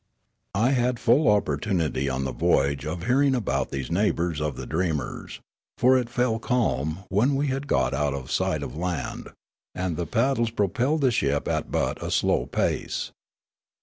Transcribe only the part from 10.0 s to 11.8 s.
paddles propelled the ship at